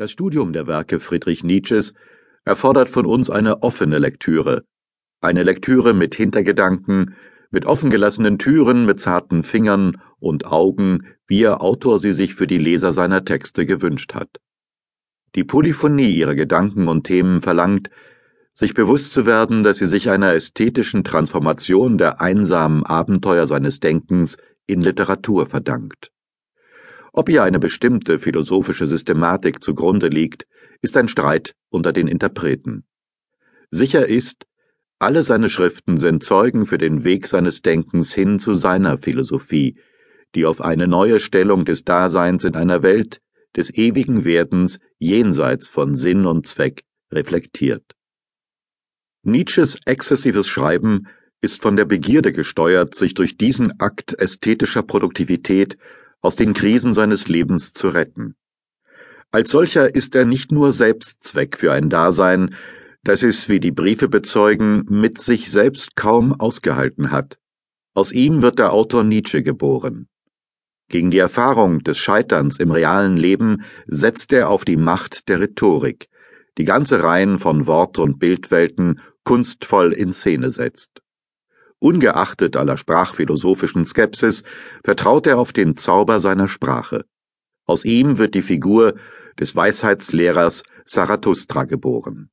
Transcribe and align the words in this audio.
Das 0.00 0.10
Studium 0.10 0.54
der 0.54 0.66
Werke 0.66 0.98
Friedrich 0.98 1.44
Nietzsches 1.44 1.92
erfordert 2.46 2.88
von 2.88 3.04
uns 3.04 3.28
eine 3.28 3.62
offene 3.62 3.98
Lektüre, 3.98 4.64
eine 5.20 5.42
Lektüre 5.42 5.92
mit 5.92 6.14
Hintergedanken, 6.14 7.16
mit 7.50 7.66
offengelassenen 7.66 8.38
Türen, 8.38 8.86
mit 8.86 8.98
zarten 8.98 9.42
Fingern 9.42 10.00
und 10.18 10.46
Augen, 10.46 11.06
wie 11.26 11.40
ihr 11.40 11.60
Autor 11.60 12.00
sie 12.00 12.14
sich 12.14 12.34
für 12.34 12.46
die 12.46 12.56
Leser 12.56 12.94
seiner 12.94 13.26
Texte 13.26 13.66
gewünscht 13.66 14.14
hat. 14.14 14.40
Die 15.34 15.44
Polyphonie 15.44 16.16
ihrer 16.16 16.34
Gedanken 16.34 16.88
und 16.88 17.04
Themen 17.04 17.42
verlangt, 17.42 17.90
sich 18.54 18.72
bewusst 18.72 19.12
zu 19.12 19.26
werden, 19.26 19.64
dass 19.64 19.76
sie 19.76 19.86
sich 19.86 20.08
einer 20.08 20.32
ästhetischen 20.32 21.04
Transformation 21.04 21.98
der 21.98 22.22
einsamen 22.22 22.86
Abenteuer 22.86 23.46
seines 23.46 23.80
Denkens 23.80 24.38
in 24.66 24.80
Literatur 24.80 25.44
verdankt. 25.44 26.10
Ob 27.12 27.28
ihr 27.28 27.42
eine 27.42 27.58
bestimmte 27.58 28.18
philosophische 28.18 28.86
Systematik 28.86 29.62
zugrunde 29.62 30.08
liegt, 30.08 30.46
ist 30.80 30.96
ein 30.96 31.08
Streit 31.08 31.54
unter 31.68 31.92
den 31.92 32.08
Interpreten. 32.08 32.84
Sicher 33.70 34.06
ist, 34.06 34.46
alle 34.98 35.22
seine 35.22 35.48
Schriften 35.48 35.96
sind 35.96 36.22
Zeugen 36.22 36.66
für 36.66 36.78
den 36.78 37.04
Weg 37.04 37.26
seines 37.26 37.62
Denkens 37.62 38.12
hin 38.12 38.38
zu 38.38 38.54
seiner 38.54 38.98
Philosophie, 38.98 39.78
die 40.34 40.44
auf 40.44 40.60
eine 40.60 40.86
neue 40.86 41.20
Stellung 41.20 41.64
des 41.64 41.84
Daseins 41.84 42.44
in 42.44 42.54
einer 42.54 42.82
Welt 42.82 43.20
des 43.56 43.74
ewigen 43.74 44.24
Werdens 44.24 44.78
jenseits 44.98 45.68
von 45.68 45.96
Sinn 45.96 46.26
und 46.26 46.46
Zweck 46.46 46.84
reflektiert. 47.10 47.96
Nietzsches 49.22 49.78
exzessives 49.86 50.46
Schreiben 50.46 51.08
ist 51.40 51.60
von 51.60 51.76
der 51.76 51.84
Begierde 51.84 52.32
gesteuert, 52.32 52.94
sich 52.94 53.14
durch 53.14 53.36
diesen 53.36 53.80
Akt 53.80 54.14
ästhetischer 54.18 54.82
Produktivität 54.82 55.78
aus 56.20 56.36
den 56.36 56.54
Krisen 56.54 56.94
seines 56.94 57.28
Lebens 57.28 57.72
zu 57.72 57.88
retten. 57.88 58.34
Als 59.32 59.50
solcher 59.50 59.94
ist 59.94 60.14
er 60.14 60.24
nicht 60.24 60.50
nur 60.52 60.72
Selbstzweck 60.72 61.56
für 61.56 61.72
ein 61.72 61.88
Dasein, 61.88 62.54
das 63.04 63.22
es, 63.22 63.48
wie 63.48 63.60
die 63.60 63.70
Briefe 63.70 64.08
bezeugen, 64.08 64.84
mit 64.88 65.20
sich 65.20 65.50
selbst 65.50 65.96
kaum 65.96 66.38
ausgehalten 66.38 67.10
hat. 67.10 67.38
Aus 67.94 68.12
ihm 68.12 68.42
wird 68.42 68.58
der 68.58 68.72
Autor 68.72 69.04
Nietzsche 69.04 69.42
geboren. 69.42 70.08
Gegen 70.88 71.10
die 71.10 71.18
Erfahrung 71.18 71.84
des 71.84 71.98
Scheiterns 71.98 72.58
im 72.58 72.72
realen 72.72 73.16
Leben 73.16 73.62
setzt 73.86 74.32
er 74.32 74.48
auf 74.48 74.64
die 74.64 74.76
Macht 74.76 75.28
der 75.28 75.40
Rhetorik, 75.40 76.08
die 76.58 76.64
ganze 76.64 77.02
Reihen 77.02 77.38
von 77.38 77.66
Wort- 77.66 78.00
und 78.00 78.18
Bildwelten 78.18 79.00
kunstvoll 79.24 79.92
in 79.92 80.12
Szene 80.12 80.50
setzt. 80.50 81.00
Ungeachtet 81.80 82.56
aller 82.56 82.76
sprachphilosophischen 82.76 83.86
Skepsis 83.86 84.44
vertraut 84.84 85.26
er 85.26 85.38
auf 85.38 85.52
den 85.52 85.76
Zauber 85.76 86.20
seiner 86.20 86.46
Sprache. 86.46 87.06
Aus 87.66 87.84
ihm 87.84 88.18
wird 88.18 88.34
die 88.34 88.42
Figur 88.42 88.94
des 89.38 89.56
Weisheitslehrers 89.56 90.62
Zarathustra 90.84 91.64
geboren. 91.64 92.30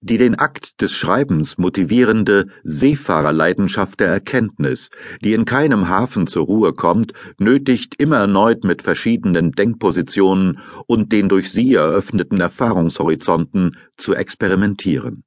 Die 0.00 0.18
den 0.18 0.34
Akt 0.38 0.80
des 0.80 0.92
Schreibens 0.92 1.58
motivierende 1.58 2.46
Seefahrerleidenschaft 2.64 4.00
der 4.00 4.08
Erkenntnis, 4.08 4.90
die 5.22 5.32
in 5.32 5.44
keinem 5.44 5.88
Hafen 5.88 6.26
zur 6.26 6.46
Ruhe 6.46 6.72
kommt, 6.72 7.12
nötigt 7.38 7.94
immer 7.98 8.18
erneut 8.18 8.64
mit 8.64 8.82
verschiedenen 8.82 9.52
Denkpositionen 9.52 10.60
und 10.86 11.12
den 11.12 11.28
durch 11.28 11.50
sie 11.50 11.74
eröffneten 11.74 12.40
Erfahrungshorizonten 12.40 13.76
zu 13.96 14.14
experimentieren. 14.14 15.24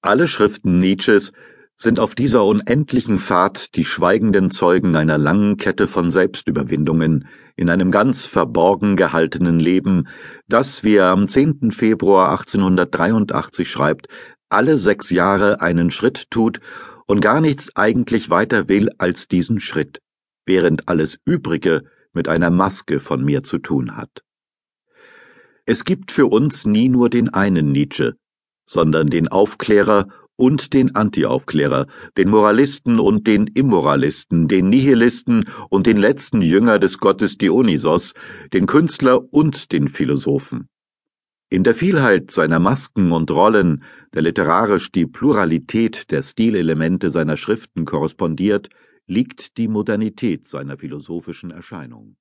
Alle 0.00 0.28
Schriften 0.28 0.78
Nietzsches 0.78 1.32
sind 1.80 1.98
auf 1.98 2.14
dieser 2.14 2.44
unendlichen 2.44 3.18
Fahrt 3.18 3.74
die 3.74 3.86
schweigenden 3.86 4.50
Zeugen 4.50 4.96
einer 4.96 5.16
langen 5.16 5.56
Kette 5.56 5.88
von 5.88 6.10
Selbstüberwindungen 6.10 7.26
in 7.56 7.70
einem 7.70 7.90
ganz 7.90 8.26
verborgen 8.26 8.96
gehaltenen 8.96 9.58
Leben, 9.58 10.06
das, 10.46 10.84
wie 10.84 10.96
er 10.96 11.06
am 11.06 11.26
10. 11.26 11.72
Februar 11.72 12.32
1883 12.32 13.70
schreibt, 13.70 14.08
alle 14.50 14.78
sechs 14.78 15.08
Jahre 15.08 15.62
einen 15.62 15.90
Schritt 15.90 16.30
tut 16.30 16.60
und 17.06 17.22
gar 17.22 17.40
nichts 17.40 17.74
eigentlich 17.76 18.28
weiter 18.28 18.68
will 18.68 18.90
als 18.98 19.26
diesen 19.26 19.58
Schritt, 19.58 20.00
während 20.44 20.86
alles 20.86 21.16
Übrige 21.24 21.84
mit 22.12 22.28
einer 22.28 22.50
Maske 22.50 23.00
von 23.00 23.24
mir 23.24 23.42
zu 23.42 23.56
tun 23.56 23.96
hat. 23.96 24.22
Es 25.64 25.86
gibt 25.86 26.12
für 26.12 26.26
uns 26.26 26.66
nie 26.66 26.90
nur 26.90 27.08
den 27.08 27.30
einen 27.30 27.72
Nietzsche, 27.72 28.16
sondern 28.66 29.08
den 29.08 29.28
Aufklärer 29.28 30.08
und 30.40 30.72
den 30.72 30.96
Antiaufklärer, 30.96 31.86
den 32.16 32.30
Moralisten 32.30 32.98
und 32.98 33.26
den 33.26 33.46
Immoralisten, 33.46 34.48
den 34.48 34.70
Nihilisten 34.70 35.44
und 35.68 35.86
den 35.86 35.98
letzten 35.98 36.40
Jünger 36.40 36.78
des 36.78 36.98
Gottes 36.98 37.36
Dionysos, 37.36 38.14
den 38.54 38.66
Künstler 38.66 39.22
und 39.32 39.70
den 39.70 39.90
Philosophen. 39.90 40.66
In 41.50 41.62
der 41.62 41.74
Vielheit 41.74 42.30
seiner 42.30 42.58
Masken 42.58 43.12
und 43.12 43.30
Rollen, 43.30 43.82
der 44.14 44.22
literarisch 44.22 44.90
die 44.90 45.04
Pluralität 45.04 46.10
der 46.10 46.22
Stilelemente 46.22 47.10
seiner 47.10 47.36
Schriften 47.36 47.84
korrespondiert, 47.84 48.70
liegt 49.06 49.58
die 49.58 49.68
Modernität 49.68 50.48
seiner 50.48 50.78
philosophischen 50.78 51.50
Erscheinung. 51.50 52.16